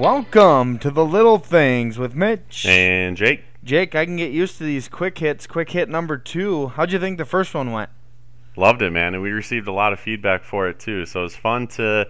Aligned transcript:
Welcome 0.00 0.78
to 0.78 0.90
the 0.90 1.04
Little 1.04 1.36
Things 1.36 1.98
with 1.98 2.14
Mitch. 2.14 2.64
And 2.64 3.18
Jake. 3.18 3.44
Jake, 3.62 3.94
I 3.94 4.06
can 4.06 4.16
get 4.16 4.32
used 4.32 4.56
to 4.56 4.64
these 4.64 4.88
quick 4.88 5.18
hits. 5.18 5.46
Quick 5.46 5.72
hit 5.72 5.90
number 5.90 6.16
two. 6.16 6.68
How'd 6.68 6.90
you 6.90 6.98
think 6.98 7.18
the 7.18 7.26
first 7.26 7.52
one 7.52 7.70
went? 7.70 7.90
Loved 8.56 8.80
it, 8.80 8.92
man. 8.92 9.12
And 9.12 9.22
we 9.22 9.30
received 9.30 9.68
a 9.68 9.72
lot 9.72 9.92
of 9.92 10.00
feedback 10.00 10.42
for 10.42 10.66
it, 10.70 10.78
too. 10.78 11.04
So 11.04 11.26
it's 11.26 11.36
fun 11.36 11.66
to 11.76 12.08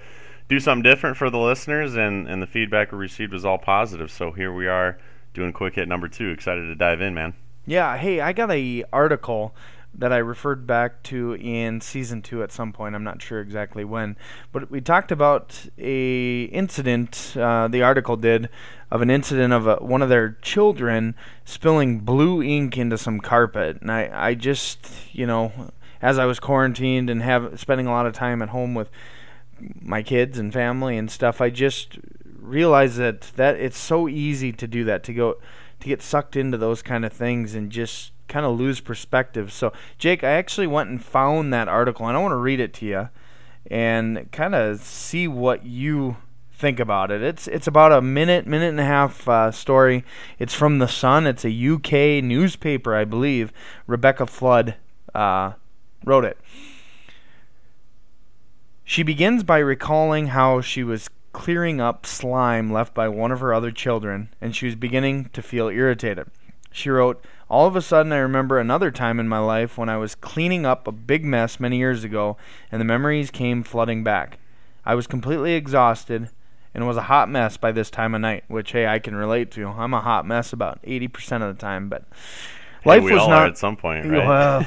do 0.49 0.61
something 0.61 0.85
different 0.85 1.17
for 1.17 1.31
the 1.31 1.39
listeners, 1.39 1.97
and, 1.97 2.29
and 2.29 2.41
the 2.41 2.47
feedback 2.47 2.93
we 2.93 2.99
received 2.99 3.33
was 3.33 3.45
all 3.45 3.59
positive. 3.59 4.13
So 4.13 4.31
here 4.31 4.55
we 4.55 4.69
are 4.69 4.97
doing 5.35 5.53
quick 5.53 5.75
hit 5.75 5.89
number 5.89 6.07
two. 6.07 6.31
Excited 6.31 6.67
to 6.67 6.77
dive 6.77 7.01
in, 7.01 7.13
man. 7.13 7.35
Yeah, 7.67 7.97
hey, 7.97 8.21
I 8.21 8.33
got 8.33 8.53
a 8.53 8.85
article 8.93 9.53
that 9.95 10.13
I 10.13 10.19
referred 10.19 10.67
back 10.67 11.03
to 11.05 11.35
in 11.35 11.81
season 11.81 12.23
two 12.23 12.43
at 12.43 12.53
some 12.53 12.73
point. 12.73 12.95
I'm 12.95 13.05
not 13.05 13.21
sure 13.21 13.41
exactly 13.41 13.85
when, 13.85 14.17
but 14.53 14.71
we 14.71 14.81
talked 14.81 15.13
about 15.13 15.67
a 15.79 16.45
incident. 16.45 17.35
Uh, 17.37 17.69
the 17.69 17.83
article 17.83 18.17
did 18.17 18.49
of 18.91 19.03
an 19.03 19.11
incident 19.11 19.53
of 19.53 19.67
a, 19.67 19.77
one 19.77 20.03
of 20.03 20.09
their 20.09 20.39
children 20.43 21.15
spilling 21.45 22.01
blue 22.01 22.43
ink 22.43 22.79
into 22.79 22.99
some 22.99 23.21
carpet, 23.21 23.81
and 23.81 23.91
I, 23.91 24.11
I 24.13 24.35
just, 24.35 24.91
you 25.13 25.27
know, 25.27 25.53
as 26.03 26.19
I 26.19 26.25
was 26.25 26.41
quarantined 26.41 27.11
and 27.11 27.23
have 27.23 27.59
spending 27.61 27.87
a 27.87 27.91
lot 27.91 28.07
of 28.07 28.15
time 28.15 28.43
at 28.43 28.51
home 28.51 28.75
with 28.75 28.91
my 29.81 30.03
kids 30.03 30.39
and 30.39 30.53
family 30.53 30.97
and 30.97 31.11
stuff, 31.11 31.41
I 31.41 31.51
just 31.51 31.99
realized 32.39 32.97
that 32.97 33.33
that 33.37 33.57
it's 33.57 33.79
so 33.79 34.09
easy 34.09 34.53
to 34.53 34.67
do 34.67 34.85
that 34.85 35.03
to 35.05 35.13
go 35.13 35.37
to 35.81 35.89
get 35.89 36.03
sucked 36.03 36.37
into 36.37 36.57
those 36.57 36.83
kind 36.83 37.05
of 37.05 37.13
things 37.13 37.55
and 37.55 37.71
just 37.71 38.13
kind 38.31 38.47
of 38.47 38.59
lose 38.59 38.81
perspective. 38.81 39.53
So, 39.53 39.73
Jake, 39.99 40.25
I 40.25 40.31
actually 40.31 40.67
went 40.67 40.89
and 40.89 41.05
found 41.05 41.53
that 41.53 41.69
article, 41.69 42.07
and 42.07 42.17
I 42.17 42.21
want 42.21 42.33
to 42.33 42.37
read 42.37 42.61
it 42.61 42.73
to 42.75 42.87
you 42.87 43.09
and 43.71 44.31
kind 44.33 44.55
of 44.55 44.81
see 44.81 45.29
what 45.29 45.67
you 45.67 46.17
think 46.55 46.81
about 46.81 47.11
it. 47.11 47.23
It's 47.23 47.49
it's 47.49 47.67
about 47.67 47.93
a 47.93 48.01
minute, 48.01 48.47
minute 48.47 48.69
and 48.69 48.81
a 48.81 48.85
half 48.85 49.29
uh, 49.29 49.51
story. 49.51 50.05
It's 50.39 50.55
from 50.55 50.79
the 50.79 50.89
Sun. 50.89 51.27
It's 51.27 51.45
a 51.45 51.51
UK 51.51 52.23
newspaper, 52.23 52.95
I 52.95 53.05
believe. 53.05 53.53
Rebecca 53.87 54.27
Flood 54.27 54.77
uh, 55.15 55.53
wrote 56.05 56.25
it. 56.25 56.39
She 58.85 59.03
begins 59.03 59.43
by 59.43 59.59
recalling 59.59 60.29
how 60.29 60.61
she 60.61 60.83
was 60.83 61.09
clearing 61.33 61.81
up 61.81 62.05
slime 62.05 62.73
left 62.73 62.93
by 62.93 63.09
one 63.09 63.31
of 63.31 63.41
her 63.41 63.55
other 63.55 63.71
children, 63.71 64.31
and 64.41 64.55
she 64.55 64.67
was 64.67 64.75
beginning 64.75 65.31
to 65.33 65.43
feel 65.43 65.69
irritated. 65.69 66.27
She 66.73 66.91
wrote, 66.91 67.25
All 67.51 67.67
of 67.67 67.75
a 67.75 67.83
sudden, 67.83 68.13
I 68.13 68.19
remember 68.19 68.59
another 68.59 68.93
time 68.93 69.19
in 69.19 69.29
my 69.29 69.41
life 69.41 69.77
when 69.77 69.89
I 69.89 69.97
was 69.97 70.15
cleaning 70.15 70.65
up 70.65 70.87
a 70.87 70.93
big 70.93 71.25
mess 71.25 71.59
many 71.59 71.79
years 71.79 72.05
ago, 72.05 72.37
and 72.71 72.81
the 72.81 72.85
memories 72.85 73.33
came 73.33 73.65
flooding 73.65 74.05
back. 74.05 74.39
I 74.87 74.95
was 74.95 75.09
completely 75.09 75.55
exhausted 75.55 76.31
and 76.73 76.87
was 76.87 76.97
a 76.97 77.03
hot 77.03 77.29
mess 77.29 77.57
by 77.57 77.73
this 77.73 77.91
time 77.91 78.15
of 78.15 78.21
night, 78.21 78.45
which, 78.47 78.71
hey, 78.71 78.87
I 78.87 79.01
can 79.01 79.17
relate 79.17 79.51
to. 79.53 79.67
I'm 79.67 79.93
a 79.93 80.01
hot 80.01 80.25
mess 80.25 80.53
about 80.53 80.81
80% 80.83 81.43
of 81.43 81.57
the 81.57 81.61
time, 81.61 81.89
but 81.89 82.05
life 82.85 83.03
hey, 83.03 83.15
was 83.15 83.27
not. 83.27 83.49
at 83.49 83.59
some 83.59 83.77
point, 83.77 84.07
right? 84.07 84.27
Well, 84.27 84.65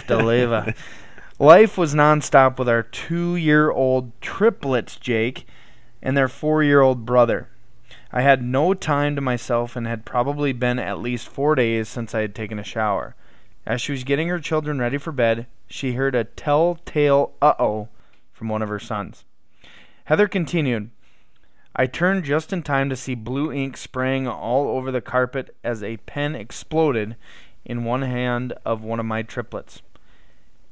Life 1.40 1.78
was 1.78 1.96
nonstop 1.96 2.60
with 2.60 2.70
our 2.70 2.84
two 2.84 3.36
year 3.36 3.72
old 3.72 4.12
triplets, 4.22 4.98
Jake, 4.98 5.48
and 6.02 6.16
their 6.16 6.28
four 6.28 6.64
year 6.64 6.82
old 6.82 7.06
brother. 7.06 7.50
I 8.16 8.22
had 8.22 8.44
no 8.44 8.76
time 8.76 9.16
to 9.16 9.22
myself 9.22 9.76
and 9.76 9.88
had 9.88 10.06
probably 10.06 10.54
been 10.54 10.78
at 10.78 11.00
least 11.00 11.28
four 11.28 11.56
days 11.56 11.90
since 11.90 12.14
I 12.14 12.22
had 12.22 12.36
taken 12.36 12.60
a 12.60 12.64
shower. 12.64 13.16
As 13.66 13.82
she 13.82 13.92
was 13.92 14.04
getting 14.04 14.28
her 14.28 14.40
children 14.40 14.78
ready 14.78 15.00
for 15.00 15.12
bed, 15.12 15.48
she 15.66 15.94
heard 15.94 16.14
a 16.14 16.24
telltale 16.24 17.32
uh 17.42 17.56
oh 17.58 17.88
from 18.32 18.50
one 18.50 18.62
of 18.62 18.70
her 18.70 18.80
sons. 18.80 19.26
Heather 20.06 20.28
continued, 20.28 20.92
I 21.76 21.88
turned 21.88 22.24
just 22.24 22.54
in 22.54 22.62
time 22.62 22.88
to 22.92 22.96
see 22.96 23.16
blue 23.16 23.52
ink 23.52 23.78
spraying 23.78 24.28
all 24.28 24.68
over 24.68 24.92
the 24.92 25.02
carpet 25.02 25.56
as 25.64 25.82
a 25.82 25.98
pen 25.98 26.36
exploded 26.36 27.16
in 27.66 27.84
one 27.84 28.04
hand 28.04 28.54
of 28.64 28.84
one 28.84 29.00
of 29.00 29.08
my 29.08 29.24
triplets. 29.24 29.82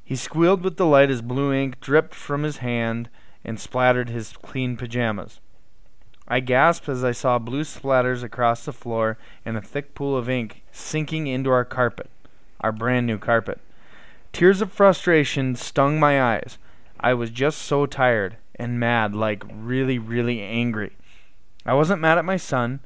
He 0.03 0.15
squealed 0.15 0.61
with 0.61 0.75
delight 0.75 1.09
as 1.09 1.23
blue 1.23 1.51
ink 1.51 1.79
dripped 1.79 2.13
from 2.13 2.43
his 2.43 2.57
hand 2.57 3.09
and 3.43 3.59
splattered 3.59 4.09
his 4.09 4.33
clean 4.33 4.77
pajamas. 4.77 5.39
I 6.31 6.39
gasped 6.39 6.87
as 6.87 7.03
I 7.03 7.11
saw 7.11 7.39
blue 7.39 7.65
splatters 7.65 8.23
across 8.23 8.63
the 8.63 8.71
floor 8.71 9.17
and 9.43 9.57
a 9.57 9.61
thick 9.61 9.93
pool 9.93 10.15
of 10.15 10.29
ink 10.29 10.63
sinking 10.71 11.27
into 11.27 11.49
our 11.49 11.65
carpet, 11.65 12.09
our 12.61 12.71
brand 12.71 13.05
new 13.05 13.17
carpet. 13.17 13.59
Tears 14.31 14.61
of 14.61 14.71
frustration 14.71 15.57
stung 15.57 15.99
my 15.99 16.21
eyes. 16.21 16.57
I 17.01 17.13
was 17.15 17.31
just 17.31 17.57
so 17.57 17.85
tired 17.85 18.37
and 18.55 18.79
mad, 18.79 19.13
like 19.13 19.43
really, 19.53 19.99
really 19.99 20.41
angry. 20.41 20.95
I 21.65 21.73
wasn't 21.73 21.99
mad 21.99 22.17
at 22.17 22.23
my 22.23 22.37
son, 22.37 22.79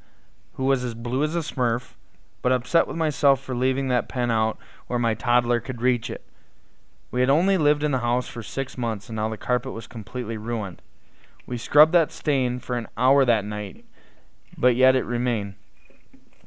who 0.53 0.63
was 0.63 0.83
as 0.83 0.95
blue 0.95 1.23
as 1.23 1.35
a 1.35 1.41
smurf, 1.41 1.93
but 2.41 2.51
upset 2.51 2.87
with 2.87 2.97
myself 2.97 3.39
for 3.41 3.55
leaving 3.55 3.89
that 3.89 4.09
pen 4.09 4.31
out 4.31 4.57
where 4.87 4.97
my 4.97 5.13
toddler 5.13 5.59
could 5.59 5.83
reach 5.83 6.09
it. 6.09 6.23
We 7.11 7.19
had 7.19 7.29
only 7.29 7.59
lived 7.59 7.83
in 7.83 7.91
the 7.91 7.99
house 7.99 8.27
for 8.27 8.41
six 8.41 8.75
months, 8.75 9.07
and 9.07 9.17
now 9.17 9.29
the 9.29 9.37
carpet 9.37 9.71
was 9.71 9.85
completely 9.85 10.35
ruined. 10.35 10.81
We 11.45 11.57
scrubbed 11.57 11.91
that 11.93 12.11
stain 12.11 12.59
for 12.59 12.77
an 12.77 12.87
hour 12.97 13.25
that 13.25 13.45
night, 13.45 13.85
but 14.57 14.75
yet 14.75 14.95
it 14.95 15.05
remained. 15.05 15.55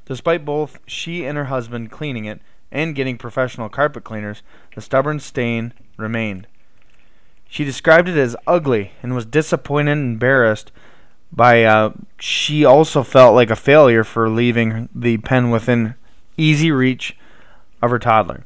Despite 0.07 0.45
both 0.45 0.79
she 0.87 1.25
and 1.25 1.37
her 1.37 1.45
husband 1.45 1.91
cleaning 1.91 2.25
it 2.25 2.41
and 2.73 2.95
getting 2.95 3.19
professional 3.19 3.69
carpet 3.69 4.05
cleaners, 4.05 4.43
the 4.75 4.81
stubborn 4.81 5.21
stain 5.21 5.73
remained. 5.97 6.47
She 7.49 7.65
described 7.65 8.09
it 8.09 8.17
as 8.17 8.37
ugly 8.47 8.93
and 9.03 9.15
was 9.15 9.25
disappointed 9.25 9.93
and 9.93 10.13
embarrassed 10.15 10.73
by 11.33 11.65
uh, 11.65 11.93
she 12.19 12.65
also 12.65 13.03
felt 13.03 13.35
like 13.35 13.51
a 13.51 13.57
failure 13.57 14.05
for 14.05 14.29
leaving 14.29 14.89
the 14.95 15.19
pen 15.19 15.51
within 15.51 15.95
easy 16.37 16.71
reach 16.71 17.17
of 17.83 17.91
her 17.91 17.99
toddler. 17.99 18.45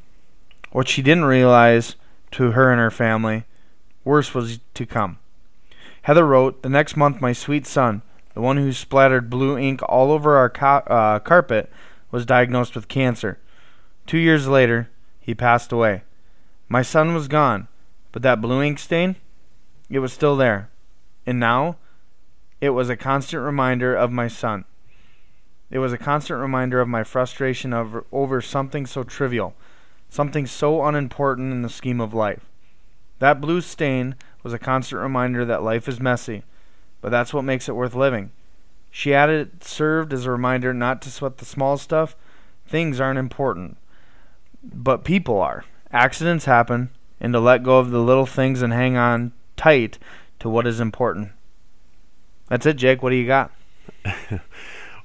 What 0.72 0.88
she 0.88 1.02
didn't 1.02 1.24
realize 1.24 1.96
to 2.32 2.52
her 2.52 2.70
and 2.70 2.80
her 2.80 2.90
family. 2.90 3.44
Worse 4.04 4.34
was 4.34 4.58
to 4.74 4.86
come. 4.86 5.18
Heather 6.02 6.26
wrote, 6.26 6.62
The 6.62 6.68
next 6.68 6.96
month, 6.96 7.20
my 7.20 7.32
sweet 7.32 7.66
son, 7.66 8.02
the 8.34 8.40
one 8.40 8.56
who 8.56 8.72
splattered 8.72 9.30
blue 9.30 9.58
ink 9.58 9.80
all 9.88 10.10
over 10.10 10.36
our 10.36 10.48
ca- 10.48 10.84
uh, 10.86 11.18
carpet, 11.20 11.70
was 12.10 12.26
diagnosed 12.26 12.74
with 12.74 12.88
cancer. 12.88 13.38
Two 14.06 14.18
years 14.18 14.48
later, 14.48 14.90
he 15.20 15.34
passed 15.34 15.72
away. 15.72 16.02
My 16.68 16.82
son 16.82 17.14
was 17.14 17.28
gone, 17.28 17.68
but 18.10 18.22
that 18.22 18.40
blue 18.40 18.62
ink 18.62 18.78
stain, 18.78 19.16
it 19.88 20.00
was 20.00 20.12
still 20.12 20.36
there. 20.36 20.70
And 21.26 21.38
now, 21.38 21.76
it 22.60 22.70
was 22.70 22.88
a 22.88 22.96
constant 22.96 23.42
reminder 23.42 23.94
of 23.94 24.10
my 24.10 24.28
son. 24.28 24.64
It 25.70 25.78
was 25.78 25.92
a 25.92 25.98
constant 25.98 26.40
reminder 26.40 26.80
of 26.80 26.88
my 26.88 27.04
frustration 27.04 27.72
over, 27.72 28.04
over 28.12 28.40
something 28.40 28.86
so 28.86 29.04
trivial 29.04 29.54
something 30.12 30.46
so 30.46 30.84
unimportant 30.84 31.50
in 31.50 31.62
the 31.62 31.70
scheme 31.70 31.98
of 31.98 32.12
life. 32.12 32.44
That 33.18 33.40
blue 33.40 33.62
stain 33.62 34.14
was 34.42 34.52
a 34.52 34.58
constant 34.58 35.00
reminder 35.00 35.44
that 35.44 35.62
life 35.62 35.88
is 35.88 36.00
messy, 36.00 36.42
but 37.00 37.10
that's 37.10 37.32
what 37.32 37.44
makes 37.44 37.68
it 37.68 37.76
worth 37.76 37.94
living. 37.94 38.30
She 38.90 39.14
added 39.14 39.40
it 39.40 39.64
served 39.64 40.12
as 40.12 40.26
a 40.26 40.30
reminder 40.30 40.74
not 40.74 41.00
to 41.02 41.10
sweat 41.10 41.38
the 41.38 41.44
small 41.44 41.76
stuff. 41.78 42.14
Things 42.66 43.00
aren't 43.00 43.18
important, 43.18 43.76
but 44.62 45.04
people 45.04 45.40
are. 45.40 45.64
Accidents 45.90 46.44
happen, 46.44 46.90
and 47.20 47.32
to 47.32 47.40
let 47.40 47.62
go 47.62 47.78
of 47.78 47.90
the 47.90 48.00
little 48.00 48.26
things 48.26 48.62
and 48.62 48.72
hang 48.72 48.96
on 48.96 49.32
tight 49.56 49.98
to 50.40 50.48
what 50.48 50.66
is 50.66 50.80
important. 50.80 51.30
That's 52.48 52.66
it, 52.66 52.76
Jake. 52.76 53.02
What 53.02 53.10
do 53.10 53.16
you 53.16 53.26
got? 53.26 53.52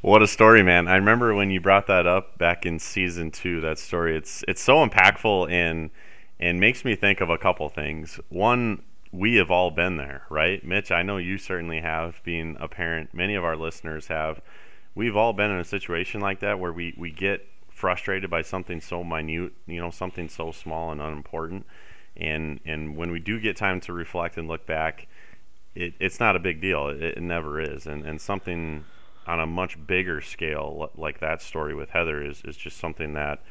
What 0.02 0.22
a 0.22 0.28
story, 0.28 0.62
man! 0.62 0.88
I 0.88 0.96
remember 0.96 1.34
when 1.34 1.50
you 1.50 1.59
brought 1.59 1.88
that 1.88 2.06
up 2.06 2.38
back 2.38 2.68
in 2.68 2.78
season 2.78 3.31
two. 3.31 3.59
That 3.62 3.80
story, 3.80 4.16
it's 4.16 4.44
it's 4.48 4.62
so 4.62 4.86
impactful 4.86 5.52
and 5.52 5.90
and 6.39 6.60
makes 6.60 6.86
me 6.86 6.95
think 6.95 7.19
of 7.19 7.31
a 7.31 7.38
couple 7.38 7.68
things. 7.68 8.19
One, 8.30 8.84
we 9.18 9.36
have 9.36 9.50
all 9.50 9.72
been 9.72 9.98
there, 9.98 10.24
right, 10.30 10.64
Mitch? 10.64 10.92
I 10.92 11.02
know 11.02 11.18
you 11.18 11.38
certainly 11.38 11.81
have. 11.81 12.22
Being 12.24 12.56
a 12.60 12.68
parent, 12.68 13.14
many 13.14 13.36
of 13.36 13.44
our 13.44 13.56
listeners 13.56 14.08
have. 14.08 14.42
We've 14.94 15.16
all 15.16 15.34
been 15.34 15.50
in 15.50 15.60
a 15.60 15.66
situation 15.66 16.22
like 16.22 16.40
that 16.42 16.60
where 16.60 16.72
we 16.72 16.94
we 16.98 17.12
get 17.12 17.48
frustrated 17.69 18.30
by 18.30 18.42
something 18.42 18.81
so 18.81 19.04
minute, 19.04 19.54
you 19.66 19.80
know, 19.80 19.92
something 19.92 20.30
so 20.30 20.52
small 20.52 20.92
and 20.92 21.02
unimportant, 21.02 21.66
and 22.16 22.60
and 22.66 22.96
when 22.96 23.12
we 23.12 23.19
do 23.19 23.40
get 23.40 23.58
time 23.58 23.80
to 23.81 23.94
reflect 23.94 24.38
and 24.38 24.48
look 24.48 24.66
back, 24.68 25.08
it, 25.74 25.94
it's 26.00 26.20
not 26.20 26.36
a 26.36 26.40
big 26.40 26.62
deal. 26.62 26.90
It, 26.90 27.02
it 27.02 27.22
never 27.22 27.60
is, 27.60 27.88
and 27.88 28.06
and 28.06 28.22
something 28.22 28.86
on 29.25 29.40
a 29.40 29.46
much 29.48 29.78
bigger 29.86 30.22
scale, 30.22 30.92
like 30.96 31.20
that 31.20 31.42
story 31.42 31.75
with 31.75 31.90
Heather, 31.90 32.24
is, 32.24 32.42
is 32.46 32.56
just 32.56 32.78
something 32.78 33.13
that 33.13 33.42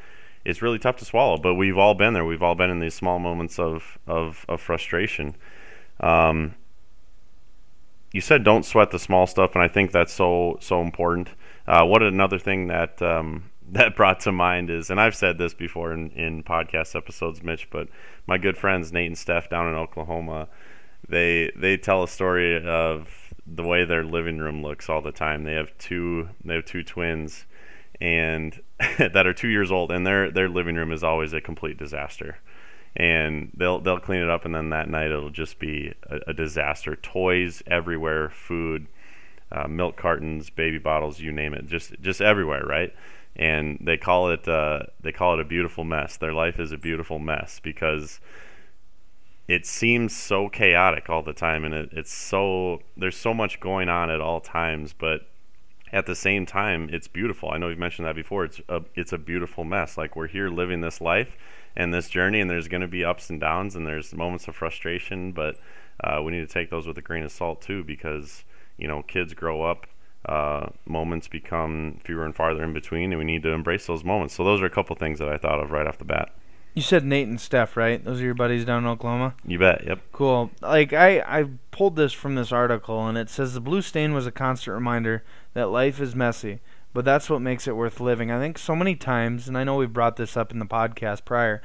is 0.46 0.62
really 0.62 0.78
tough 0.78 0.96
to 0.96 1.04
swallow. 1.04 1.36
But 1.36 1.54
we've 1.54 1.76
all 1.76 1.94
been 1.94 2.14
there. 2.14 2.24
We've 2.24 2.42
all 2.42 2.54
been 2.54 2.70
in 2.70 2.80
these 2.80 2.94
small 2.94 3.18
moments 3.18 3.58
of, 3.58 3.98
of, 4.06 4.46
of 4.48 4.60
frustration. 4.60 5.34
Um, 6.00 6.54
you 8.12 8.20
said 8.20 8.44
don't 8.44 8.64
sweat 8.64 8.90
the 8.90 8.98
small 8.98 9.26
stuff, 9.26 9.54
and 9.54 9.62
I 9.62 9.68
think 9.68 9.92
that's 9.92 10.12
so 10.12 10.58
so 10.60 10.80
important. 10.80 11.30
Uh, 11.66 11.84
what 11.84 12.02
another 12.02 12.38
thing 12.38 12.68
that 12.68 13.00
um, 13.02 13.50
that 13.70 13.96
brought 13.96 14.20
to 14.20 14.32
mind 14.32 14.70
is, 14.70 14.90
and 14.90 15.00
I've 15.00 15.14
said 15.14 15.38
this 15.38 15.54
before 15.54 15.92
in, 15.92 16.10
in 16.10 16.42
podcast 16.42 16.94
episodes, 16.94 17.42
Mitch, 17.42 17.68
but 17.70 17.88
my 18.26 18.38
good 18.38 18.56
friends 18.56 18.92
Nate 18.92 19.08
and 19.08 19.18
Steph 19.18 19.50
down 19.50 19.68
in 19.68 19.74
Oklahoma, 19.74 20.48
they 21.08 21.50
they 21.56 21.76
tell 21.76 22.02
a 22.02 22.08
story 22.08 22.64
of 22.64 23.32
the 23.46 23.62
way 23.62 23.84
their 23.84 24.04
living 24.04 24.38
room 24.38 24.62
looks 24.62 24.88
all 24.88 25.00
the 25.00 25.12
time. 25.12 25.44
They 25.44 25.54
have 25.54 25.76
two 25.78 26.28
they 26.44 26.54
have 26.54 26.64
two 26.64 26.82
twins 26.82 27.46
and 28.00 28.60
that 28.98 29.26
are 29.26 29.32
2 29.32 29.48
years 29.48 29.72
old 29.72 29.90
and 29.90 30.06
their 30.06 30.30
their 30.30 30.48
living 30.48 30.76
room 30.76 30.92
is 30.92 31.02
always 31.02 31.32
a 31.32 31.40
complete 31.40 31.78
disaster. 31.78 32.38
And 32.96 33.50
they'll 33.54 33.78
they'll 33.78 34.00
clean 34.00 34.22
it 34.22 34.30
up 34.30 34.46
and 34.46 34.54
then 34.54 34.70
that 34.70 34.88
night 34.88 35.10
it'll 35.10 35.30
just 35.30 35.58
be 35.58 35.92
a, 36.04 36.18
a 36.28 36.32
disaster. 36.32 36.96
Toys 36.96 37.62
everywhere, 37.66 38.30
food, 38.30 38.86
uh, 39.52 39.68
milk 39.68 39.96
cartons, 39.96 40.48
baby 40.48 40.78
bottles, 40.78 41.20
you 41.20 41.30
name 41.30 41.52
it, 41.52 41.66
just 41.66 42.00
just 42.00 42.22
everywhere, 42.22 42.64
right? 42.64 42.94
And 43.34 43.78
they 43.82 43.98
call 43.98 44.30
it 44.30 44.48
uh, 44.48 44.84
they 45.00 45.12
call 45.12 45.34
it 45.34 45.40
a 45.40 45.44
beautiful 45.44 45.84
mess. 45.84 46.16
Their 46.16 46.32
life 46.32 46.58
is 46.58 46.72
a 46.72 46.78
beautiful 46.78 47.18
mess 47.18 47.60
because 47.62 48.18
it 49.48 49.64
seems 49.64 50.14
so 50.14 50.48
chaotic 50.48 51.08
all 51.08 51.22
the 51.22 51.32
time 51.32 51.64
and 51.64 51.74
it, 51.74 51.90
it's 51.92 52.12
so 52.12 52.82
there's 52.96 53.16
so 53.16 53.32
much 53.32 53.60
going 53.60 53.88
on 53.88 54.10
at 54.10 54.20
all 54.20 54.40
times 54.40 54.92
but 54.92 55.28
at 55.92 56.06
the 56.06 56.14
same 56.14 56.44
time 56.44 56.88
it's 56.92 57.06
beautiful 57.06 57.50
i 57.52 57.58
know 57.58 57.68
you've 57.68 57.78
mentioned 57.78 58.06
that 58.06 58.16
before 58.16 58.44
it's 58.44 58.60
a 58.68 58.82
it's 58.94 59.12
a 59.12 59.18
beautiful 59.18 59.64
mess 59.64 59.96
like 59.96 60.16
we're 60.16 60.26
here 60.26 60.48
living 60.48 60.80
this 60.80 61.00
life 61.00 61.36
and 61.76 61.92
this 61.92 62.08
journey 62.08 62.40
and 62.40 62.48
there's 62.50 62.68
going 62.68 62.80
to 62.80 62.88
be 62.88 63.04
ups 63.04 63.28
and 63.30 63.40
downs 63.40 63.76
and 63.76 63.86
there's 63.86 64.14
moments 64.14 64.48
of 64.48 64.56
frustration 64.56 65.32
but 65.32 65.56
uh, 66.02 66.20
we 66.22 66.32
need 66.32 66.40
to 66.46 66.52
take 66.52 66.70
those 66.70 66.86
with 66.86 66.98
a 66.98 67.02
grain 67.02 67.22
of 67.24 67.32
salt 67.32 67.60
too 67.60 67.84
because 67.84 68.44
you 68.76 68.88
know 68.88 69.02
kids 69.02 69.34
grow 69.34 69.62
up 69.62 69.86
uh, 70.26 70.66
moments 70.86 71.28
become 71.28 71.98
fewer 72.04 72.24
and 72.24 72.34
farther 72.34 72.64
in 72.64 72.72
between 72.72 73.12
and 73.12 73.18
we 73.18 73.24
need 73.24 73.42
to 73.42 73.50
embrace 73.50 73.86
those 73.86 74.02
moments 74.04 74.34
so 74.34 74.42
those 74.44 74.60
are 74.60 74.66
a 74.66 74.70
couple 74.70 74.96
things 74.96 75.18
that 75.18 75.28
i 75.28 75.36
thought 75.36 75.60
of 75.60 75.70
right 75.70 75.86
off 75.86 75.98
the 75.98 76.04
bat 76.04 76.30
You 76.74 76.82
said 76.82 77.04
Nate 77.04 77.26
and 77.26 77.40
Steph, 77.40 77.74
right? 77.74 78.04
Those 78.04 78.20
are 78.20 78.24
your 78.24 78.34
buddies 78.34 78.66
down 78.66 78.84
in 78.84 78.90
Oklahoma. 78.90 79.34
you 79.46 79.58
bet 79.58 79.84
yep 79.86 80.00
Cool. 80.12 80.50
Like 80.60 80.92
I, 80.92 81.20
I 81.20 81.46
pulled 81.70 81.96
this 81.96 82.12
from 82.12 82.34
this 82.34 82.52
article, 82.52 83.06
and 83.08 83.16
it 83.16 83.30
says 83.30 83.54
the 83.54 83.62
blue 83.62 83.80
stain 83.80 84.12
was 84.12 84.26
a 84.26 84.30
constant 84.30 84.74
reminder 84.74 85.22
that 85.54 85.70
life 85.70 86.00
is 86.02 86.14
messy, 86.14 86.60
but 86.96 87.04
that's 87.04 87.28
what 87.28 87.42
makes 87.42 87.68
it 87.68 87.76
worth 87.76 88.00
living. 88.00 88.30
I 88.30 88.40
think 88.40 88.56
so 88.56 88.74
many 88.74 88.96
times, 88.96 89.48
and 89.48 89.58
I 89.58 89.64
know 89.64 89.76
we 89.76 89.84
brought 89.84 90.16
this 90.16 90.34
up 90.34 90.50
in 90.50 90.58
the 90.58 90.64
podcast 90.64 91.26
prior. 91.26 91.60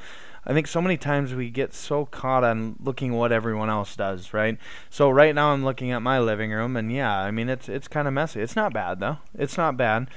I 0.46 0.52
think 0.52 0.68
so 0.68 0.82
many 0.82 0.98
times 0.98 1.34
we 1.34 1.50
get 1.50 1.74
so 1.74 2.06
caught 2.06 2.44
on 2.44 2.76
looking 2.84 3.14
what 3.14 3.32
everyone 3.32 3.70
else 3.70 3.96
does, 3.96 4.34
right? 4.34 4.58
So 4.90 5.10
right 5.10 5.34
now 5.34 5.54
I'm 5.54 5.64
looking 5.64 5.90
at 5.92 6.02
my 6.02 6.20
living 6.20 6.52
room, 6.52 6.76
and 6.76 6.92
yeah, 6.92 7.18
I 7.18 7.32
mean 7.32 7.48
it's 7.48 7.70
it's 7.70 7.88
kind 7.88 8.10
of 8.10 8.14
messy. 8.14 8.42
It's 8.42 8.58
not 8.58 8.74
bad 8.74 9.00
though. 9.00 9.20
It's 9.34 9.56
not 9.56 9.78
bad. 9.78 10.10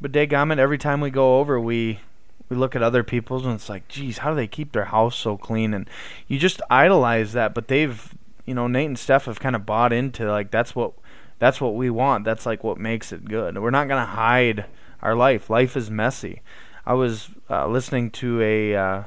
But 0.00 0.10
Dagummit, 0.10 0.58
every 0.58 0.78
time 0.78 1.00
we 1.00 1.10
go 1.10 1.38
over, 1.38 1.60
we 1.60 2.00
we 2.48 2.56
look 2.56 2.74
at 2.74 2.82
other 2.82 3.04
people's 3.04 3.46
and 3.46 3.54
it's 3.54 3.68
like, 3.68 3.86
geez, 3.86 4.18
how 4.18 4.30
do 4.30 4.36
they 4.36 4.48
keep 4.48 4.72
their 4.72 4.86
house 4.86 5.14
so 5.14 5.36
clean? 5.36 5.72
And 5.72 5.88
you 6.26 6.40
just 6.40 6.60
idolize 6.68 7.34
that, 7.34 7.54
but 7.54 7.68
they've, 7.68 8.14
you 8.46 8.54
know, 8.54 8.66
Nate 8.66 8.88
and 8.88 8.98
Steph 8.98 9.26
have 9.26 9.38
kind 9.38 9.54
of 9.54 9.64
bought 9.64 9.92
into 9.92 10.28
like 10.28 10.50
that's 10.50 10.74
what 10.74 10.94
that's 11.40 11.60
what 11.60 11.74
we 11.74 11.90
want. 11.90 12.24
That's 12.24 12.46
like 12.46 12.62
what 12.62 12.78
makes 12.78 13.10
it 13.10 13.24
good. 13.24 13.58
We're 13.58 13.70
not 13.70 13.88
gonna 13.88 14.06
hide 14.06 14.66
our 15.02 15.16
life. 15.16 15.50
Life 15.50 15.76
is 15.76 15.90
messy. 15.90 16.42
I 16.86 16.94
was 16.94 17.30
uh, 17.50 17.66
listening 17.66 18.12
to 18.12 18.40
a, 18.40 18.76
uh, 18.76 19.02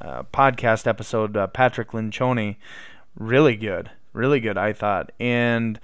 uh 0.00 0.22
podcast 0.32 0.86
episode, 0.86 1.36
uh, 1.36 1.48
Patrick 1.48 1.90
Lencioni, 1.90 2.56
really 3.16 3.56
good, 3.56 3.90
really 4.12 4.38
good. 4.38 4.56
I 4.56 4.72
thought, 4.72 5.10
and 5.18 5.80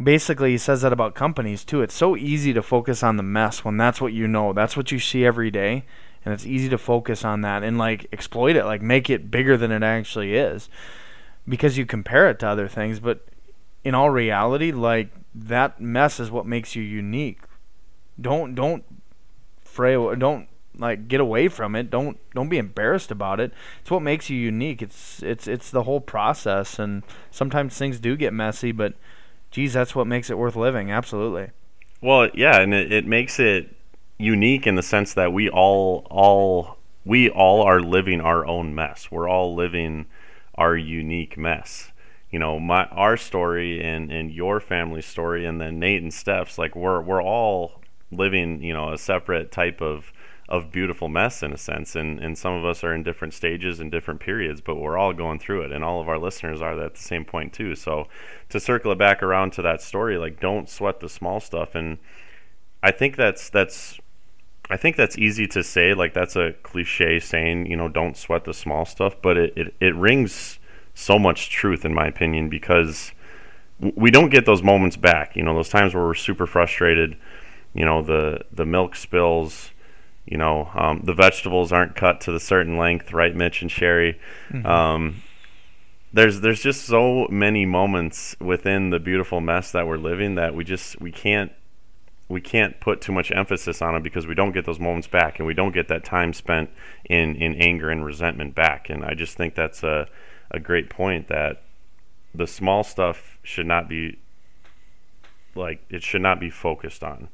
basically 0.00 0.52
he 0.52 0.58
says 0.58 0.82
that 0.82 0.92
about 0.92 1.16
companies 1.16 1.64
too. 1.64 1.82
It's 1.82 1.94
so 1.94 2.16
easy 2.16 2.52
to 2.52 2.62
focus 2.62 3.02
on 3.02 3.16
the 3.16 3.24
mess 3.24 3.64
when 3.64 3.76
that's 3.76 4.00
what 4.00 4.12
you 4.12 4.28
know, 4.28 4.52
that's 4.52 4.76
what 4.76 4.92
you 4.92 5.00
see 5.00 5.24
every 5.24 5.50
day 5.50 5.84
and 6.24 6.32
it's 6.32 6.46
easy 6.46 6.68
to 6.68 6.78
focus 6.78 7.24
on 7.24 7.40
that 7.40 7.62
and 7.62 7.78
like 7.78 8.06
exploit 8.12 8.56
it, 8.56 8.64
like 8.64 8.82
make 8.82 9.10
it 9.10 9.30
bigger 9.30 9.56
than 9.56 9.72
it 9.72 9.82
actually 9.82 10.34
is, 10.34 10.68
because 11.48 11.76
you 11.76 11.84
compare 11.84 12.28
it 12.30 12.38
to 12.38 12.48
other 12.48 12.68
things. 12.68 13.00
But 13.00 13.26
in 13.84 13.94
all 13.94 14.10
reality, 14.10 14.70
like 14.72 15.10
that 15.34 15.80
mess 15.80 16.20
is 16.20 16.30
what 16.30 16.46
makes 16.46 16.76
you 16.76 16.82
unique. 16.82 17.40
Don't 18.20 18.54
don't 18.54 18.84
fray 19.64 19.94
don't 20.16 20.48
like 20.76 21.08
get 21.08 21.20
away 21.20 21.48
from 21.48 21.74
it. 21.74 21.90
Don't 21.90 22.18
don't 22.34 22.48
be 22.48 22.58
embarrassed 22.58 23.10
about 23.10 23.40
it. 23.40 23.52
It's 23.80 23.90
what 23.90 24.02
makes 24.02 24.30
you 24.30 24.36
unique. 24.36 24.82
It's 24.82 25.22
it's 25.22 25.46
it's 25.46 25.70
the 25.70 25.84
whole 25.84 26.00
process 26.00 26.78
and 26.78 27.02
sometimes 27.30 27.76
things 27.76 27.98
do 27.98 28.16
get 28.16 28.32
messy, 28.32 28.72
but 28.72 28.94
geez, 29.50 29.72
that's 29.72 29.94
what 29.94 30.06
makes 30.06 30.30
it 30.30 30.38
worth 30.38 30.56
living. 30.56 30.90
Absolutely. 30.90 31.50
Well, 32.00 32.30
yeah, 32.34 32.60
and 32.60 32.74
it, 32.74 32.92
it 32.92 33.06
makes 33.06 33.38
it 33.38 33.76
unique 34.18 34.66
in 34.66 34.74
the 34.74 34.82
sense 34.82 35.14
that 35.14 35.32
we 35.32 35.48
all 35.48 36.06
all 36.10 36.78
we 37.04 37.28
all 37.30 37.62
are 37.62 37.80
living 37.80 38.20
our 38.20 38.46
own 38.46 38.74
mess. 38.74 39.10
We're 39.10 39.28
all 39.28 39.54
living 39.54 40.06
our 40.56 40.76
unique 40.76 41.36
mess. 41.36 41.91
You 42.32 42.38
know, 42.38 42.58
my 42.58 42.86
our 42.86 43.16
story 43.16 43.82
and 43.84 44.10
and 44.10 44.32
your 44.32 44.58
family 44.58 45.02
story, 45.02 45.46
and 45.46 45.60
then 45.60 45.78
Nate 45.78 46.02
and 46.02 46.12
Steph's. 46.12 46.58
Like 46.58 46.74
we're 46.74 47.00
we're 47.00 47.22
all 47.22 47.80
living, 48.10 48.62
you 48.62 48.74
know, 48.74 48.92
a 48.92 48.98
separate 48.98 49.52
type 49.52 49.80
of 49.80 50.12
of 50.48 50.70
beautiful 50.72 51.08
mess 51.08 51.42
in 51.42 51.52
a 51.52 51.58
sense, 51.58 51.94
and 51.94 52.18
and 52.18 52.36
some 52.36 52.54
of 52.54 52.64
us 52.64 52.82
are 52.82 52.92
in 52.94 53.02
different 53.02 53.34
stages 53.34 53.80
and 53.80 53.90
different 53.90 54.20
periods, 54.20 54.60
but 54.60 54.76
we're 54.76 54.98
all 54.98 55.12
going 55.12 55.38
through 55.38 55.62
it, 55.62 55.72
and 55.72 55.84
all 55.84 56.00
of 56.00 56.08
our 56.08 56.18
listeners 56.18 56.60
are 56.60 56.78
at 56.80 56.94
the 56.94 57.00
same 57.00 57.24
point 57.24 57.52
too. 57.52 57.74
So 57.74 58.08
to 58.48 58.58
circle 58.58 58.92
it 58.92 58.98
back 58.98 59.22
around 59.22 59.52
to 59.54 59.62
that 59.62 59.82
story, 59.82 60.18
like 60.18 60.40
don't 60.40 60.68
sweat 60.68 61.00
the 61.00 61.08
small 61.08 61.38
stuff, 61.38 61.74
and 61.74 61.98
I 62.82 62.90
think 62.90 63.16
that's 63.16 63.50
that's 63.50 63.98
I 64.70 64.76
think 64.76 64.96
that's 64.96 65.18
easy 65.18 65.46
to 65.48 65.62
say. 65.62 65.94
Like 65.94 66.14
that's 66.14 66.36
a 66.36 66.54
cliche 66.62 67.20
saying, 67.20 67.66
you 67.66 67.76
know, 67.76 67.88
don't 67.88 68.16
sweat 68.16 68.44
the 68.44 68.54
small 68.54 68.84
stuff, 68.84 69.16
but 69.20 69.36
it, 69.36 69.52
it, 69.56 69.74
it 69.80 69.94
rings 69.94 70.58
so 70.94 71.18
much 71.18 71.50
truth 71.50 71.84
in 71.84 71.94
my 71.94 72.06
opinion 72.06 72.48
because 72.48 73.12
we 73.96 74.10
don't 74.10 74.30
get 74.30 74.46
those 74.46 74.62
moments 74.62 74.96
back. 74.96 75.34
You 75.36 75.42
know, 75.42 75.54
those 75.54 75.68
times 75.68 75.94
where 75.94 76.04
we're 76.04 76.14
super 76.14 76.46
frustrated. 76.46 77.16
You 77.74 77.84
know, 77.84 78.02
the 78.02 78.44
the 78.52 78.66
milk 78.66 78.96
spills. 78.96 79.70
You 80.24 80.38
know, 80.38 80.70
um, 80.74 81.00
the 81.02 81.14
vegetables 81.14 81.72
aren't 81.72 81.96
cut 81.96 82.20
to 82.22 82.32
the 82.32 82.38
certain 82.38 82.78
length, 82.78 83.12
right, 83.12 83.34
Mitch 83.34 83.60
and 83.60 83.70
Sherry? 83.70 84.20
Mm-hmm. 84.50 84.64
Um, 84.64 85.22
there's 86.12 86.40
there's 86.40 86.62
just 86.62 86.82
so 86.82 87.26
many 87.28 87.66
moments 87.66 88.36
within 88.38 88.90
the 88.90 89.00
beautiful 89.00 89.40
mess 89.40 89.72
that 89.72 89.86
we're 89.86 89.96
living 89.96 90.36
that 90.36 90.54
we 90.54 90.62
just 90.62 91.00
we 91.00 91.10
can't 91.10 91.50
we 92.32 92.40
can't 92.40 92.80
put 92.80 93.00
too 93.00 93.12
much 93.12 93.30
emphasis 93.30 93.82
on 93.82 93.94
it 93.94 94.02
because 94.02 94.26
we 94.26 94.34
don't 94.34 94.52
get 94.52 94.64
those 94.64 94.80
moments 94.80 95.06
back 95.06 95.38
and 95.38 95.46
we 95.46 95.54
don't 95.54 95.72
get 95.72 95.88
that 95.88 96.02
time 96.02 96.32
spent 96.32 96.70
in, 97.04 97.36
in 97.36 97.54
anger 97.60 97.90
and 97.90 98.04
resentment 98.04 98.54
back. 98.54 98.88
And 98.88 99.04
I 99.04 99.14
just 99.14 99.36
think 99.36 99.54
that's 99.54 99.82
a, 99.82 100.08
a 100.52 100.60
great 100.60 100.88
point 100.88 101.28
that 101.28 101.62
the 102.34 102.46
small 102.46 102.84
stuff 102.84 103.38
should 103.42 103.66
not 103.66 103.88
be 103.88 104.18
like 105.54 105.84
it 105.90 106.02
should 106.02 106.22
not 106.22 106.38
be 106.40 106.50
focused 106.50 107.02
on. 107.02 107.28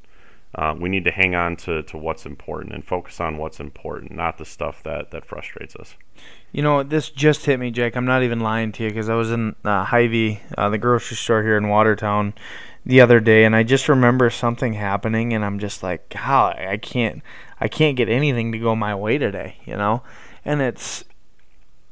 Uh, 0.55 0.75
we 0.77 0.89
need 0.89 1.05
to 1.05 1.11
hang 1.11 1.35
on 1.35 1.55
to, 1.55 1.83
to 1.83 1.95
what's 1.95 2.25
important 2.25 2.73
and 2.73 2.83
focus 2.83 3.21
on 3.21 3.37
what's 3.37 3.59
important, 3.59 4.11
not 4.11 4.39
the 4.39 4.45
stuff 4.45 4.81
that, 4.81 5.11
that 5.11 5.23
frustrates 5.23 5.75
us. 5.75 5.95
You 6.51 6.63
know, 6.63 6.81
this 6.81 7.11
just 7.11 7.45
hit 7.45 7.59
me, 7.59 7.69
Jake. 7.69 7.95
I'm 7.95 8.05
not 8.05 8.23
even 8.23 8.39
lying 8.39 8.71
to 8.71 8.83
you 8.83 8.89
because 8.89 9.09
I 9.09 9.13
was 9.13 9.29
in 9.29 9.55
uh, 9.63 9.83
Hy-Vee, 9.83 10.41
uh, 10.57 10.69
the 10.69 10.79
grocery 10.79 11.17
store 11.17 11.43
here 11.43 11.55
in 11.55 11.69
Watertown, 11.69 12.33
the 12.83 12.99
other 12.99 13.19
day, 13.19 13.43
and 13.43 13.55
I 13.55 13.61
just 13.61 13.87
remember 13.87 14.31
something 14.31 14.73
happening, 14.73 15.33
and 15.33 15.45
I'm 15.45 15.59
just 15.59 15.83
like, 15.83 16.09
God, 16.09 16.57
I 16.57 16.77
can't, 16.77 17.21
I 17.59 17.67
can't 17.67 17.95
get 17.95 18.09
anything 18.09 18.51
to 18.51 18.57
go 18.57 18.75
my 18.75 18.95
way 18.95 19.19
today, 19.19 19.57
you 19.65 19.75
know, 19.75 20.01
and 20.43 20.61
it's. 20.61 21.03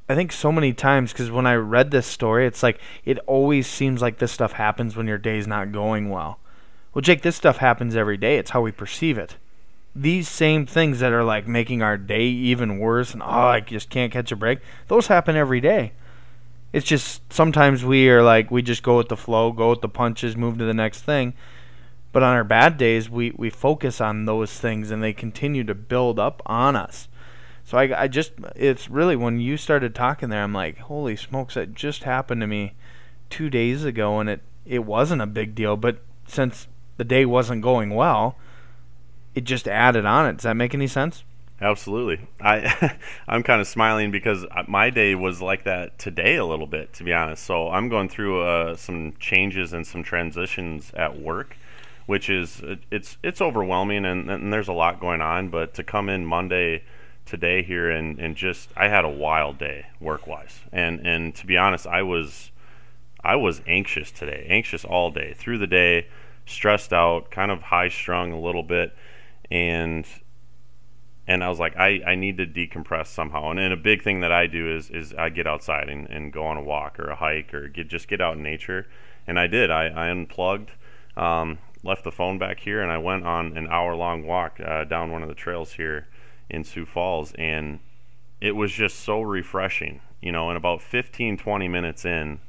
I 0.09 0.15
think 0.15 0.31
so 0.31 0.51
many 0.51 0.71
times 0.73 1.11
because 1.11 1.31
when 1.31 1.45
I 1.45 1.55
read 1.55 1.91
this 1.91 2.07
story, 2.07 2.47
it's 2.47 2.63
like 2.63 2.79
it 3.03 3.19
always 3.27 3.67
seems 3.67 4.01
like 4.01 4.19
this 4.19 4.31
stuff 4.31 4.53
happens 4.53 4.95
when 4.95 5.07
your 5.07 5.17
day's 5.17 5.47
not 5.47 5.71
going 5.71 6.09
well. 6.09 6.39
Well, 6.93 7.01
Jake, 7.01 7.21
this 7.21 7.35
stuff 7.35 7.57
happens 7.57 7.95
every 7.95 8.17
day. 8.17 8.37
It's 8.37 8.51
how 8.51 8.61
we 8.61 8.71
perceive 8.71 9.17
it. 9.17 9.35
These 9.93 10.29
same 10.29 10.65
things 10.65 10.99
that 10.99 11.11
are 11.11 11.23
like 11.23 11.47
making 11.47 11.81
our 11.81 11.97
day 11.97 12.23
even 12.23 12.79
worse 12.79 13.13
and 13.13 13.21
oh, 13.21 13.25
I 13.25 13.59
just 13.59 13.89
can't 13.89 14.11
catch 14.11 14.31
a 14.31 14.35
break, 14.35 14.59
those 14.87 15.07
happen 15.07 15.35
every 15.35 15.59
day. 15.59 15.91
It's 16.71 16.85
just 16.85 17.21
sometimes 17.33 17.83
we 17.83 18.09
are 18.09 18.23
like 18.23 18.49
we 18.49 18.61
just 18.61 18.83
go 18.83 18.97
with 18.97 19.09
the 19.09 19.17
flow, 19.17 19.51
go 19.51 19.71
with 19.71 19.81
the 19.81 19.89
punches, 19.89 20.37
move 20.37 20.57
to 20.59 20.65
the 20.65 20.73
next 20.73 21.01
thing. 21.01 21.33
But 22.13 22.23
on 22.23 22.35
our 22.35 22.43
bad 22.43 22.77
days, 22.77 23.09
we 23.09 23.31
we 23.31 23.49
focus 23.49 23.99
on 23.99 24.25
those 24.25 24.57
things 24.57 24.89
and 24.89 25.03
they 25.03 25.13
continue 25.13 25.65
to 25.65 25.75
build 25.75 26.17
up 26.17 26.41
on 26.45 26.75
us. 26.75 27.09
So 27.67 27.77
I 27.77 28.03
I 28.03 28.07
just 28.07 28.31
it's 28.55 28.89
really 28.89 29.17
when 29.17 29.41
you 29.41 29.57
started 29.57 29.93
talking 29.93 30.29
there, 30.29 30.41
I'm 30.41 30.53
like, 30.53 30.77
holy 30.77 31.17
smokes, 31.17 31.55
that 31.55 31.73
just 31.73 32.05
happened 32.05 32.39
to 32.39 32.47
me 32.47 32.75
two 33.29 33.49
days 33.49 33.83
ago, 33.83 34.21
and 34.21 34.29
it 34.29 34.39
it 34.65 34.85
wasn't 34.85 35.21
a 35.21 35.25
big 35.25 35.53
deal. 35.53 35.75
But 35.75 35.97
since 36.27 36.69
the 36.95 37.03
day 37.03 37.25
wasn't 37.25 37.61
going 37.61 37.89
well, 37.89 38.37
it 39.35 39.43
just 39.43 39.67
added 39.67 40.05
on 40.05 40.27
it. 40.27 40.37
Does 40.37 40.43
that 40.43 40.55
make 40.55 40.73
any 40.73 40.87
sense? 40.87 41.25
Absolutely. 41.59 42.25
I 42.39 42.95
I'm 43.27 43.43
kind 43.43 43.59
of 43.59 43.67
smiling 43.67 44.11
because 44.11 44.45
my 44.65 44.89
day 44.89 45.13
was 45.13 45.41
like 45.41 45.65
that 45.65 45.99
today 45.99 46.37
a 46.37 46.45
little 46.45 46.67
bit, 46.67 46.93
to 46.93 47.03
be 47.03 47.11
honest. 47.11 47.43
So 47.43 47.67
I'm 47.67 47.89
going 47.89 48.07
through 48.07 48.43
uh, 48.43 48.77
some 48.77 49.11
changes 49.19 49.73
and 49.73 49.85
some 49.85 50.03
transitions 50.03 50.93
at 50.93 51.19
work, 51.19 51.57
which 52.05 52.29
is 52.29 52.61
it's 52.91 53.17
it's 53.23 53.41
overwhelming 53.41 54.05
and, 54.05 54.31
and 54.31 54.53
there's 54.53 54.69
a 54.69 54.73
lot 54.73 55.01
going 55.01 55.19
on. 55.19 55.49
But 55.49 55.73
to 55.73 55.83
come 55.83 56.07
in 56.07 56.25
Monday 56.25 56.83
today 57.27 57.61
here 57.61 57.89
and, 57.89 58.19
and 58.19 58.35
just 58.35 58.69
I 58.75 58.87
had 58.87 59.05
a 59.05 59.09
wild 59.09 59.57
day 59.57 59.87
work 59.99 60.25
wise, 60.25 60.61
and 60.71 61.05
and 61.05 61.35
to 61.35 61.45
be 61.45 61.57
honest, 61.57 61.85
I 61.85 62.01
was 62.01 62.51
I 63.23 63.35
was 63.35 63.61
anxious 63.67 64.11
today, 64.11 64.45
anxious 64.49 64.85
all 64.85 65.11
day, 65.11 65.33
through 65.33 65.57
the 65.57 65.67
day, 65.67 66.07
stressed 66.45 66.93
out, 66.93 67.29
kind 67.29 67.51
of 67.51 67.63
high 67.63 67.89
strung 67.89 68.31
a 68.31 68.39
little 68.39 68.63
bit, 68.63 68.95
and 69.51 70.05
and 71.29 71.43
I 71.43 71.49
was 71.49 71.59
like, 71.59 71.75
I, 71.75 72.01
I 72.07 72.15
need 72.15 72.37
to 72.37 72.45
decompress 72.45 73.07
somehow. 73.07 73.51
And, 73.51 73.59
and 73.59 73.73
a 73.73 73.77
big 73.77 74.01
thing 74.01 74.21
that 74.21 74.31
I 74.31 74.47
do 74.47 74.73
is 74.73 74.89
is 74.89 75.13
I 75.13 75.29
get 75.29 75.45
outside 75.45 75.89
and, 75.89 76.07
and 76.09 76.31
go 76.31 76.45
on 76.45 76.57
a 76.57 76.63
walk 76.63 76.99
or 76.99 77.09
a 77.09 77.15
hike 77.15 77.53
or 77.53 77.67
get 77.67 77.89
just 77.89 78.07
get 78.07 78.21
out 78.21 78.37
in 78.37 78.43
nature. 78.43 78.87
And 79.27 79.37
I 79.37 79.47
did. 79.47 79.69
I, 79.69 79.87
I 79.87 80.07
unplugged, 80.07 80.71
um, 81.17 81.57
left 81.83 82.05
the 82.05 82.13
phone 82.13 82.39
back 82.39 82.61
here, 82.61 82.81
and 82.81 82.89
I 82.89 82.97
went 82.97 83.25
on 83.25 83.57
an 83.57 83.67
hour 83.67 83.93
long 83.93 84.25
walk 84.25 84.61
uh, 84.65 84.85
down 84.85 85.11
one 85.11 85.21
of 85.21 85.27
the 85.27 85.35
trails 85.35 85.73
here 85.73 86.07
in 86.49 86.63
Sioux 86.63 86.85
Falls. 86.85 87.33
And 87.33 87.79
it 88.41 88.55
was 88.55 88.71
just 88.71 88.99
so 88.99 89.21
refreshing. 89.21 90.01
You 90.21 90.31
know, 90.31 90.49
and 90.49 90.57
about 90.57 90.81
15, 90.81 91.37
20 91.37 91.67
minutes 91.67 92.03
in, 92.03 92.39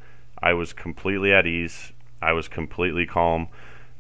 I 0.42 0.54
was 0.54 0.72
completely 0.72 1.32
at 1.32 1.46
ease. 1.46 1.92
I 2.22 2.32
was 2.32 2.48
completely 2.48 3.06
calm. 3.06 3.48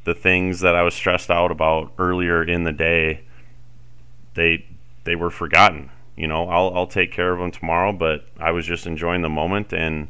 The 0.04 0.14
things 0.14 0.60
that 0.60 0.74
I 0.74 0.82
was 0.82 0.94
stressed 0.94 1.30
out 1.30 1.50
about 1.50 1.92
earlier 1.98 2.42
in 2.42 2.64
the 2.64 2.72
day, 2.72 3.24
they 4.34 4.64
they 5.04 5.16
were 5.16 5.30
forgotten. 5.30 5.90
You 6.16 6.28
know, 6.28 6.48
I'll 6.48 6.74
I'll 6.74 6.86
take 6.86 7.12
care 7.12 7.32
of 7.32 7.40
them 7.40 7.50
tomorrow, 7.50 7.92
but 7.92 8.26
I 8.38 8.52
was 8.52 8.64
just 8.64 8.86
enjoying 8.86 9.20
the 9.20 9.28
moment 9.28 9.72
and 9.72 10.08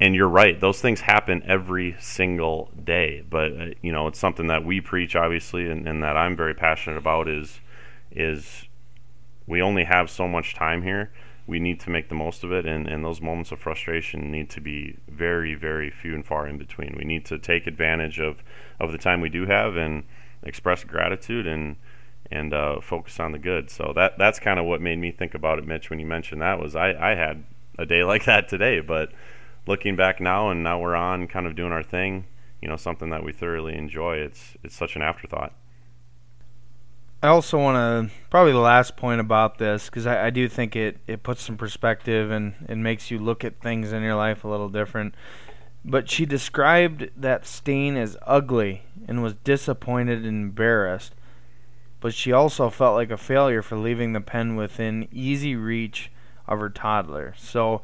and 0.00 0.14
you're 0.14 0.28
right 0.28 0.58
those 0.60 0.80
things 0.80 1.02
happen 1.02 1.42
every 1.46 1.94
single 2.00 2.70
day 2.82 3.22
but 3.28 3.52
uh, 3.52 3.66
you 3.82 3.92
know 3.92 4.08
it's 4.08 4.18
something 4.18 4.46
that 4.46 4.64
we 4.64 4.80
preach 4.80 5.14
obviously 5.14 5.70
and, 5.70 5.86
and 5.86 6.02
that 6.02 6.16
i'm 6.16 6.34
very 6.34 6.54
passionate 6.54 6.96
about 6.96 7.28
is 7.28 7.60
is 8.10 8.66
we 9.46 9.60
only 9.60 9.84
have 9.84 10.10
so 10.10 10.28
much 10.28 10.54
time 10.54 10.82
here. 10.82 11.12
We 11.46 11.58
need 11.58 11.80
to 11.80 11.90
make 11.90 12.08
the 12.08 12.14
most 12.14 12.44
of 12.44 12.52
it 12.52 12.66
and, 12.66 12.86
and 12.86 13.04
those 13.04 13.20
moments 13.20 13.50
of 13.50 13.58
frustration 13.58 14.30
need 14.30 14.50
to 14.50 14.60
be 14.60 14.98
very 15.08 15.54
very 15.54 15.90
few 15.90 16.14
and 16.14 16.24
far 16.24 16.46
in 16.46 16.58
between. 16.58 16.94
We 16.96 17.04
need 17.04 17.24
to 17.26 17.38
take 17.38 17.66
advantage 17.66 18.20
of 18.20 18.42
of 18.78 18.92
the 18.92 18.98
time 18.98 19.20
we 19.20 19.30
do 19.30 19.46
have 19.46 19.76
and 19.76 20.04
express 20.42 20.84
gratitude 20.84 21.46
and 21.46 21.76
and 22.30 22.54
uh, 22.54 22.80
focus 22.80 23.18
on 23.18 23.32
the 23.32 23.38
good. 23.38 23.70
So 23.70 23.92
that 23.96 24.18
that's 24.18 24.38
kind 24.38 24.60
of 24.60 24.66
what 24.66 24.80
made 24.80 24.98
me 24.98 25.10
think 25.10 25.34
about 25.34 25.58
it 25.58 25.66
mitch 25.66 25.90
when 25.90 25.98
you 25.98 26.06
mentioned 26.06 26.40
that 26.42 26.60
was 26.60 26.76
i 26.76 26.92
i 26.92 27.14
had 27.14 27.44
a 27.78 27.86
day 27.86 28.04
like 28.12 28.24
that 28.26 28.48
today. 28.48 28.80
But 28.80 29.10
looking 29.66 29.96
back 29.96 30.20
now 30.20 30.50
and 30.50 30.62
now 30.62 30.78
we're 30.78 30.94
on 30.94 31.26
kind 31.26 31.46
of 31.46 31.56
doing 31.56 31.72
our 31.72 31.82
thing 31.82 32.26
you 32.60 32.68
know 32.68 32.76
something 32.76 33.10
that 33.10 33.24
we 33.24 33.32
thoroughly 33.32 33.76
enjoy 33.76 34.16
it's 34.16 34.56
it's 34.62 34.74
such 34.74 34.96
an 34.96 35.02
afterthought 35.02 35.54
I 37.22 37.28
also 37.28 37.58
want 37.58 37.76
to 37.76 38.14
probably 38.30 38.52
the 38.52 38.58
last 38.58 38.96
point 38.96 39.20
about 39.20 39.58
this 39.58 39.86
because 39.86 40.06
I, 40.06 40.26
I 40.26 40.30
do 40.30 40.48
think 40.48 40.74
it, 40.74 40.96
it 41.06 41.22
puts 41.22 41.42
some 41.42 41.58
perspective 41.58 42.30
and 42.30 42.54
it 42.66 42.78
makes 42.78 43.10
you 43.10 43.18
look 43.18 43.44
at 43.44 43.60
things 43.60 43.92
in 43.92 44.02
your 44.02 44.14
life 44.14 44.42
a 44.42 44.48
little 44.48 44.70
different. 44.70 45.14
But 45.84 46.08
she 46.08 46.24
described 46.24 47.10
that 47.16 47.46
stain 47.46 47.96
as 47.96 48.16
ugly 48.26 48.84
and 49.06 49.22
was 49.22 49.34
disappointed 49.44 50.24
and 50.24 50.44
embarrassed. 50.44 51.14
But 52.00 52.14
she 52.14 52.32
also 52.32 52.70
felt 52.70 52.94
like 52.94 53.10
a 53.10 53.18
failure 53.18 53.60
for 53.60 53.76
leaving 53.76 54.14
the 54.14 54.22
pen 54.22 54.56
within 54.56 55.06
easy 55.12 55.54
reach 55.54 56.10
of 56.48 56.58
her 56.58 56.70
toddler. 56.70 57.34
So 57.36 57.82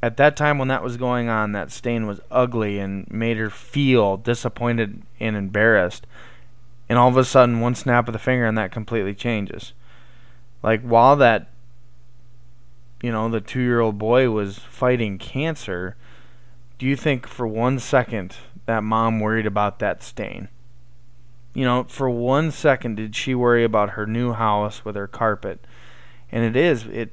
at 0.00 0.16
that 0.18 0.36
time 0.36 0.56
when 0.56 0.68
that 0.68 0.84
was 0.84 0.96
going 0.96 1.28
on, 1.28 1.50
that 1.50 1.72
stain 1.72 2.06
was 2.06 2.20
ugly 2.30 2.78
and 2.78 3.10
made 3.10 3.38
her 3.38 3.50
feel 3.50 4.16
disappointed 4.16 5.02
and 5.18 5.34
embarrassed 5.34 6.06
and 6.88 6.98
all 6.98 7.08
of 7.08 7.16
a 7.16 7.24
sudden 7.24 7.60
one 7.60 7.74
snap 7.74 8.08
of 8.08 8.12
the 8.12 8.18
finger 8.18 8.46
and 8.46 8.56
that 8.56 8.72
completely 8.72 9.14
changes. 9.14 9.72
Like 10.62 10.82
while 10.82 11.16
that 11.16 11.48
you 13.02 13.12
know 13.12 13.28
the 13.28 13.40
2-year-old 13.40 13.98
boy 13.98 14.30
was 14.30 14.58
fighting 14.58 15.18
cancer 15.18 15.96
do 16.78 16.86
you 16.86 16.96
think 16.96 17.26
for 17.26 17.46
one 17.46 17.78
second 17.78 18.36
that 18.66 18.84
mom 18.84 19.18
worried 19.18 19.46
about 19.46 19.80
that 19.80 20.02
stain? 20.02 20.48
You 21.54 21.64
know 21.64 21.84
for 21.84 22.08
one 22.08 22.50
second 22.50 22.96
did 22.96 23.16
she 23.16 23.34
worry 23.34 23.64
about 23.64 23.90
her 23.90 24.06
new 24.06 24.32
house 24.32 24.84
with 24.84 24.94
her 24.96 25.08
carpet? 25.08 25.64
And 26.30 26.44
it 26.44 26.56
is 26.56 26.86
it 26.86 27.10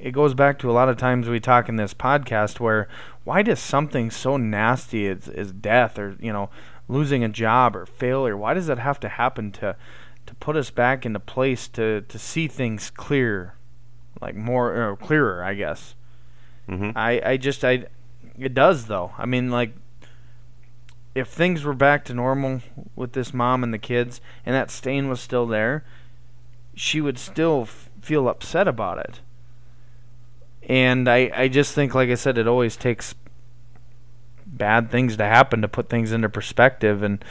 it 0.00 0.12
goes 0.12 0.34
back 0.34 0.58
to 0.58 0.70
a 0.70 0.72
lot 0.72 0.88
of 0.88 0.96
times 0.96 1.28
we 1.28 1.40
talk 1.40 1.68
in 1.68 1.76
this 1.76 1.94
podcast 1.94 2.60
where 2.60 2.88
why 3.24 3.42
does 3.42 3.58
something 3.58 4.10
so 4.10 4.36
nasty 4.36 5.08
as, 5.08 5.28
as 5.28 5.50
death 5.50 5.98
or 5.98 6.16
you 6.20 6.32
know 6.32 6.50
losing 6.88 7.24
a 7.24 7.28
job 7.28 7.76
or 7.76 7.86
failure. 7.86 8.36
Why 8.36 8.54
does 8.54 8.66
that 8.66 8.78
have 8.78 9.00
to 9.00 9.08
happen 9.08 9.52
to 9.52 9.76
to 10.26 10.34
put 10.36 10.56
us 10.56 10.70
back 10.70 11.04
into 11.04 11.20
place 11.20 11.68
to 11.68 12.02
to 12.02 12.18
see 12.18 12.48
things 12.48 12.90
clear, 12.90 13.54
like 14.20 14.34
more 14.34 14.74
or 14.74 14.96
clearer, 14.96 15.42
I 15.42 15.54
guess. 15.54 15.94
Mm-hmm. 16.68 16.96
I 16.96 17.20
I 17.24 17.36
just 17.36 17.64
I 17.64 17.86
it 18.38 18.54
does 18.54 18.86
though. 18.86 19.12
I 19.18 19.26
mean 19.26 19.50
like 19.50 19.74
if 21.14 21.28
things 21.28 21.62
were 21.62 21.74
back 21.74 22.04
to 22.06 22.14
normal 22.14 22.60
with 22.96 23.12
this 23.12 23.32
mom 23.32 23.62
and 23.62 23.72
the 23.72 23.78
kids 23.78 24.20
and 24.44 24.54
that 24.54 24.70
stain 24.70 25.08
was 25.08 25.20
still 25.20 25.46
there, 25.46 25.84
she 26.74 27.00
would 27.00 27.18
still 27.18 27.62
f- 27.62 27.88
feel 28.00 28.28
upset 28.28 28.66
about 28.66 28.98
it. 28.98 29.20
And 30.68 31.08
I 31.08 31.30
I 31.34 31.48
just 31.48 31.74
think 31.74 31.94
like 31.94 32.08
I 32.08 32.14
said 32.14 32.38
it 32.38 32.48
always 32.48 32.76
takes 32.76 33.14
bad 34.56 34.90
things 34.90 35.16
to 35.16 35.24
happen 35.24 35.62
to 35.62 35.68
put 35.68 35.88
things 35.88 36.12
into 36.12 36.28
perspective 36.28 37.02
and 37.02 37.24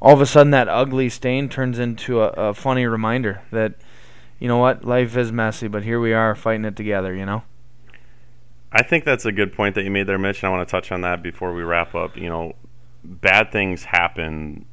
all 0.00 0.14
of 0.14 0.20
a 0.20 0.26
sudden 0.26 0.50
that 0.50 0.68
ugly 0.68 1.08
stain 1.08 1.48
turns 1.48 1.78
into 1.78 2.20
a, 2.20 2.28
a 2.28 2.54
funny 2.54 2.86
reminder 2.86 3.42
that 3.50 3.74
you 4.38 4.46
know 4.46 4.58
what 4.58 4.84
life 4.84 5.16
is 5.16 5.32
messy 5.32 5.68
but 5.68 5.82
here 5.82 5.98
we 5.98 6.12
are 6.12 6.34
fighting 6.34 6.64
it 6.64 6.76
together 6.76 7.14
you 7.14 7.26
know 7.26 7.42
I 8.70 8.82
think 8.82 9.04
that's 9.04 9.24
a 9.24 9.32
good 9.32 9.52
point 9.54 9.74
that 9.76 9.84
you 9.84 9.90
made 9.90 10.06
there, 10.06 10.18
Mitch. 10.18 10.42
And 10.42 10.52
I 10.52 10.56
want 10.56 10.68
to 10.68 10.70
touch 10.70 10.92
on 10.92 11.00
that 11.00 11.22
before 11.22 11.54
we 11.54 11.62
wrap 11.62 11.94
up. 11.94 12.16
You 12.16 12.28
know, 12.28 12.54
bad 13.02 13.50
things 13.50 13.84
happen 13.84 14.66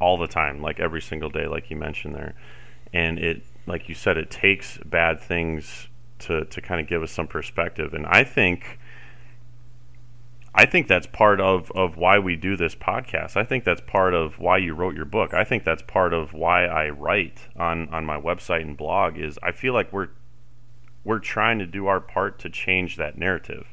all 0.00 0.18
the 0.18 0.26
time, 0.26 0.60
like 0.60 0.80
every 0.80 1.00
single 1.00 1.30
day, 1.30 1.46
like 1.46 1.70
you 1.70 1.76
mentioned 1.76 2.14
there. 2.14 2.34
And 2.92 3.18
it, 3.18 3.44
like 3.66 3.88
you 3.88 3.94
said, 3.94 4.16
it 4.16 4.30
takes 4.30 4.78
bad 4.84 5.20
things 5.20 5.88
to, 6.20 6.44
to 6.46 6.60
kind 6.60 6.80
of 6.80 6.88
give 6.88 7.02
us 7.02 7.12
some 7.12 7.28
perspective. 7.28 7.94
And 7.94 8.04
I 8.06 8.24
think 8.24 8.80
I 10.54 10.66
think 10.66 10.86
that's 10.86 11.06
part 11.06 11.40
of, 11.40 11.72
of 11.72 11.96
why 11.96 12.18
we 12.18 12.36
do 12.36 12.56
this 12.56 12.74
podcast. 12.74 13.36
I 13.36 13.44
think 13.44 13.64
that's 13.64 13.80
part 13.80 14.12
of 14.12 14.38
why 14.38 14.58
you 14.58 14.74
wrote 14.74 14.94
your 14.94 15.06
book. 15.06 15.32
I 15.32 15.44
think 15.44 15.64
that's 15.64 15.82
part 15.82 16.12
of 16.12 16.34
why 16.34 16.66
I 16.66 16.90
write 16.90 17.48
on, 17.56 17.88
on 17.88 18.04
my 18.04 18.20
website 18.20 18.60
and 18.60 18.76
blog 18.76 19.16
is 19.16 19.38
I 19.42 19.52
feel 19.52 19.72
like 19.72 19.92
we're 19.92 20.08
we're 21.04 21.18
trying 21.18 21.58
to 21.58 21.66
do 21.66 21.88
our 21.88 22.00
part 22.00 22.38
to 22.40 22.48
change 22.48 22.96
that 22.96 23.18
narrative. 23.18 23.66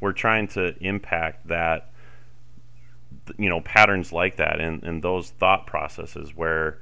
We're 0.00 0.12
trying 0.12 0.48
to 0.48 0.74
impact 0.82 1.48
that 1.48 1.90
you 3.36 3.48
know 3.48 3.60
patterns 3.60 4.12
like 4.12 4.36
that 4.36 4.60
and, 4.60 4.82
and 4.82 5.02
those 5.02 5.30
thought 5.30 5.66
processes 5.66 6.34
where 6.34 6.78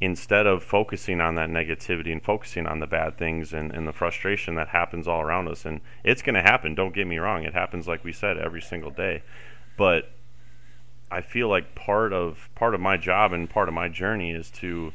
instead 0.00 0.46
of 0.46 0.62
focusing 0.62 1.20
on 1.20 1.34
that 1.36 1.48
negativity 1.48 2.10
and 2.10 2.22
focusing 2.22 2.66
on 2.66 2.80
the 2.80 2.86
bad 2.86 3.16
things 3.16 3.52
and, 3.52 3.72
and 3.72 3.86
the 3.86 3.92
frustration 3.92 4.54
that 4.56 4.68
happens 4.68 5.06
all 5.06 5.20
around 5.20 5.48
us 5.48 5.64
and 5.64 5.80
it's 6.02 6.22
going 6.22 6.34
to 6.34 6.42
happen 6.42 6.74
don't 6.74 6.94
get 6.94 7.06
me 7.06 7.18
wrong 7.18 7.44
it 7.44 7.54
happens 7.54 7.86
like 7.86 8.02
we 8.04 8.12
said 8.12 8.36
every 8.36 8.60
single 8.60 8.90
day 8.90 9.22
but 9.76 10.10
i 11.10 11.20
feel 11.20 11.48
like 11.48 11.74
part 11.74 12.12
of 12.12 12.50
part 12.54 12.74
of 12.74 12.80
my 12.80 12.96
job 12.96 13.32
and 13.32 13.48
part 13.48 13.68
of 13.68 13.74
my 13.74 13.88
journey 13.88 14.32
is 14.32 14.50
to 14.50 14.92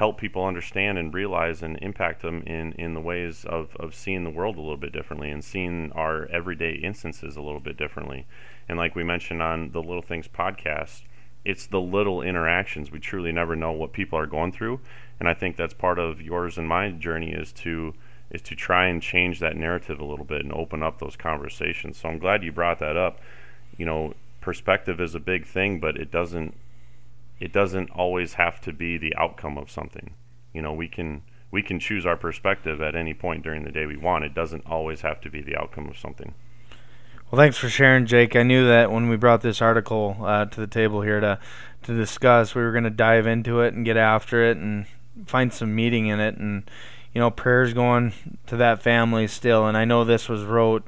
help 0.00 0.16
people 0.16 0.46
understand 0.46 0.96
and 0.96 1.12
realize 1.12 1.62
and 1.62 1.76
impact 1.82 2.22
them 2.22 2.42
in, 2.46 2.72
in 2.78 2.94
the 2.94 3.00
ways 3.02 3.44
of, 3.44 3.76
of 3.76 3.94
seeing 3.94 4.24
the 4.24 4.30
world 4.30 4.56
a 4.56 4.60
little 4.60 4.78
bit 4.78 4.94
differently 4.94 5.30
and 5.30 5.44
seeing 5.44 5.92
our 5.92 6.26
everyday 6.28 6.72
instances 6.72 7.36
a 7.36 7.42
little 7.42 7.60
bit 7.60 7.76
differently. 7.76 8.26
And 8.66 8.78
like 8.78 8.96
we 8.96 9.04
mentioned 9.04 9.42
on 9.42 9.72
the 9.72 9.82
little 9.82 10.00
things 10.00 10.26
podcast 10.26 11.02
it's 11.44 11.66
the 11.66 11.80
little 11.80 12.22
interactions. 12.22 12.90
We 12.90 13.00
truly 13.00 13.32
never 13.32 13.56
know 13.56 13.72
what 13.72 13.92
people 13.92 14.18
are 14.18 14.26
going 14.26 14.52
through, 14.52 14.80
and 15.18 15.28
I 15.28 15.34
think 15.34 15.56
that's 15.56 15.74
part 15.74 15.98
of 15.98 16.20
yours 16.20 16.58
and 16.58 16.68
my 16.68 16.90
journey 16.90 17.32
is 17.32 17.52
to 17.52 17.94
is 18.30 18.42
to 18.42 18.54
try 18.54 18.86
and 18.86 19.02
change 19.02 19.40
that 19.40 19.56
narrative 19.56 19.98
a 19.98 20.04
little 20.04 20.24
bit 20.24 20.42
and 20.42 20.52
open 20.52 20.82
up 20.82 21.00
those 21.00 21.16
conversations. 21.16 21.98
So 21.98 22.08
I'm 22.08 22.18
glad 22.18 22.44
you 22.44 22.52
brought 22.52 22.78
that 22.78 22.96
up. 22.96 23.18
You 23.76 23.84
know, 23.84 24.14
perspective 24.40 25.00
is 25.00 25.16
a 25.16 25.20
big 25.20 25.46
thing, 25.46 25.80
but 25.80 25.96
it 25.96 26.10
doesn't 26.10 26.54
it 27.40 27.52
doesn't 27.52 27.90
always 27.90 28.34
have 28.34 28.60
to 28.60 28.72
be 28.72 28.98
the 28.98 29.14
outcome 29.16 29.56
of 29.56 29.70
something. 29.70 30.14
You 30.52 30.62
know, 30.62 30.72
we 30.72 30.88
can 30.88 31.22
we 31.50 31.62
can 31.62 31.80
choose 31.80 32.06
our 32.06 32.16
perspective 32.16 32.80
at 32.80 32.94
any 32.94 33.14
point 33.14 33.42
during 33.42 33.64
the 33.64 33.72
day 33.72 33.86
we 33.86 33.96
want. 33.96 34.24
It 34.24 34.34
doesn't 34.34 34.66
always 34.66 35.00
have 35.00 35.20
to 35.22 35.30
be 35.30 35.40
the 35.40 35.56
outcome 35.56 35.88
of 35.88 35.98
something. 35.98 36.34
Well, 37.30 37.38
thanks 37.38 37.58
for 37.58 37.68
sharing, 37.68 38.06
Jake. 38.06 38.34
I 38.34 38.42
knew 38.42 38.66
that 38.66 38.90
when 38.90 39.08
we 39.08 39.16
brought 39.16 39.40
this 39.40 39.62
article 39.62 40.16
uh, 40.20 40.46
to 40.46 40.60
the 40.60 40.66
table 40.66 41.02
here 41.02 41.20
to 41.20 41.38
to 41.84 41.96
discuss, 41.96 42.56
we 42.56 42.62
were 42.62 42.72
going 42.72 42.84
to 42.84 42.90
dive 42.90 43.24
into 43.24 43.60
it 43.60 43.72
and 43.72 43.84
get 43.84 43.96
after 43.96 44.42
it 44.42 44.56
and 44.56 44.86
find 45.26 45.52
some 45.52 45.72
meaning 45.72 46.08
in 46.08 46.18
it. 46.18 46.36
And 46.38 46.68
you 47.14 47.20
know, 47.20 47.30
prayers 47.30 47.72
going 47.72 48.12
to 48.48 48.56
that 48.56 48.82
family 48.82 49.28
still. 49.28 49.68
And 49.68 49.76
I 49.76 49.84
know 49.84 50.02
this 50.02 50.28
was 50.28 50.42
wrote. 50.42 50.84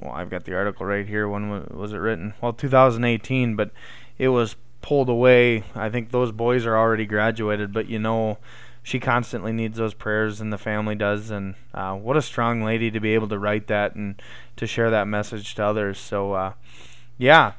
Well, 0.00 0.10
I've 0.10 0.30
got 0.30 0.46
the 0.46 0.56
article 0.56 0.84
right 0.84 1.06
here. 1.06 1.28
When 1.28 1.64
was 1.70 1.92
it 1.92 1.98
written? 1.98 2.34
Well, 2.40 2.52
2018, 2.52 3.54
but 3.54 3.70
it 4.18 4.30
was 4.30 4.56
pulled 4.82 5.08
away. 5.08 5.62
I 5.76 5.90
think 5.90 6.10
those 6.10 6.32
boys 6.32 6.66
are 6.66 6.76
already 6.76 7.06
graduated, 7.06 7.72
but 7.72 7.88
you 7.88 8.00
know, 8.00 8.38
she 8.84 9.00
constantly 9.00 9.50
needs 9.50 9.78
those 9.78 9.94
prayers, 9.94 10.42
and 10.42 10.52
the 10.52 10.58
family 10.58 10.94
does. 10.94 11.30
And 11.30 11.54
uh, 11.72 11.94
what 11.94 12.18
a 12.18 12.22
strong 12.22 12.62
lady 12.62 12.90
to 12.90 13.00
be 13.00 13.14
able 13.14 13.28
to 13.28 13.38
write 13.38 13.66
that 13.68 13.94
and 13.94 14.20
to 14.56 14.66
share 14.66 14.90
that 14.90 15.08
message 15.08 15.54
to 15.54 15.64
others. 15.64 15.98
So, 15.98 16.34
uh, 16.34 16.52
yeah. 17.16 17.54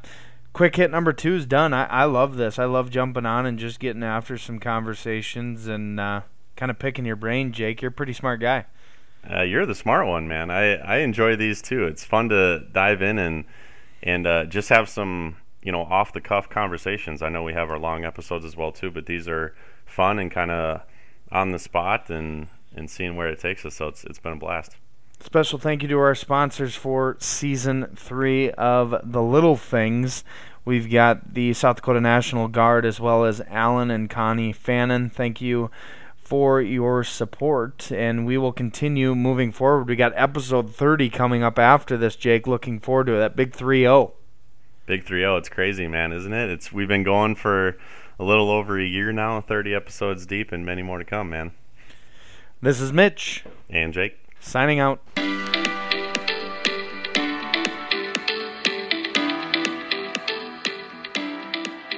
Quick 0.53 0.75
hit 0.75 0.91
number 0.91 1.12
two 1.12 1.34
is 1.34 1.48
done. 1.48 1.74
I, 1.74 1.86
I 1.88 2.03
love 2.05 2.38
this. 2.38 2.60
I 2.60 2.65
love 2.65 2.91
jumping 2.91 3.25
on 3.25 3.48
and 3.48 3.58
just 3.58 3.79
getting 3.79 4.03
after 4.03 4.38
some 4.38 4.60
conversations 4.60 5.67
and 5.67 6.00
uh, 6.00 6.22
kind 6.55 6.70
of 6.70 6.77
picking 6.77 7.05
your 7.05 7.15
brain, 7.15 7.51
Jake. 7.51 7.82
You're 7.82 7.89
a 7.89 7.91
pretty 7.91 8.13
smart 8.13 8.39
guy. 8.39 8.65
Uh, 9.27 9.41
you're 9.41 9.65
the 9.65 9.75
smart 9.75 10.05
one, 10.05 10.27
man. 10.27 10.51
I, 10.51 10.75
I 10.75 10.98
enjoy 10.98 11.36
these 11.36 11.60
too. 11.60 11.86
It's 11.86 12.05
fun 12.05 12.29
to 12.29 12.60
dive 12.72 13.01
in 13.01 13.17
and 13.17 13.46
and 14.03 14.27
uh, 14.27 14.46
just 14.46 14.70
have 14.70 14.88
some 14.88 15.38
you 15.63 15.72
know 15.72 15.82
off 15.82 16.13
the 16.13 16.22
cuff 16.22 16.48
conversations. 16.48 17.24
I 17.24 17.29
know 17.29 17.41
we 17.41 17.53
have 17.53 17.72
our 17.72 17.79
long 17.79 18.05
episodes 18.05 18.46
as 18.46 18.55
well 18.55 18.72
too, 18.72 18.91
but 18.91 19.08
these 19.08 19.27
are 19.27 19.55
fun 19.86 20.20
and 20.20 20.29
kind 20.32 20.51
of 20.51 20.84
on 21.32 21.51
the 21.51 21.60
spot 21.60 22.10
and 22.10 22.48
and 22.75 22.89
seeing 22.89 23.15
where 23.15 23.29
it 23.29 23.39
takes 23.39 23.65
us. 23.65 23.75
So 23.75 23.88
it's 23.88 24.03
it's 24.03 24.20
been 24.20 24.34
a 24.34 24.38
blast. 24.38 24.75
Special 25.20 25.58
thank 25.58 25.82
you 25.82 25.88
to 25.88 25.98
our 25.98 26.13
sponsors 26.13 26.75
for 26.75 27.15
season 27.20 27.88
three 27.96 28.51
of 28.51 28.96
The 29.03 29.22
Little 29.22 29.55
Things. 29.55 30.24
We've 30.65 30.91
got 30.91 31.34
the 31.36 31.53
South 31.53 31.77
Dakota 31.77 32.01
National 32.01 32.48
Guard 32.48 32.86
as 32.86 33.00
well 33.00 33.24
as 33.24 33.39
Alan 33.50 33.91
and 33.91 34.10
Connie 34.10 34.51
Fannin. 34.51 35.10
Thank 35.10 35.39
you 35.39 35.72
for 36.17 36.60
your 36.60 37.03
support, 37.03 37.91
and 37.91 38.25
we 38.25 38.38
will 38.38 38.51
continue 38.51 39.13
moving 39.13 39.51
forward. 39.51 39.88
We 39.88 39.96
got 39.96 40.12
episode 40.15 40.75
30 40.75 41.12
coming 41.12 41.44
up 41.44 41.60
after 41.60 41.98
this, 41.98 42.15
Jake. 42.15 42.48
Looking 42.48 42.79
forward 42.79 43.08
to 43.08 43.15
it. 43.15 43.20
That 43.20 43.36
big 43.36 43.53
3 43.53 43.82
0. 43.82 44.13
Big 44.88 45.05
3 45.05 45.22
0. 45.22 45.38
It's 45.38 45.50
crazy, 45.50 45.88
man, 45.88 46.12
isn't 46.12 46.34
it? 46.34 46.50
It's 46.50 46.74
We've 46.74 46.88
been 46.88 47.03
going 47.03 47.36
for 47.36 47.77
a 48.19 48.24
little 48.24 48.50
over 48.50 48.79
a 48.79 48.86
year 48.86 49.12
now, 49.12 49.41
30 49.41 49.74
episodes 49.74 50.25
deep, 50.25 50.51
and 50.51 50.65
many 50.65 50.81
more 50.81 50.98
to 50.98 51.05
come, 51.05 51.29
man. 51.29 51.51
This 52.62 52.79
is 52.79 52.93
Mitch. 52.93 53.43
And 53.69 53.93
Jake. 53.93 54.17
Signing 54.39 54.79
out. 54.79 55.01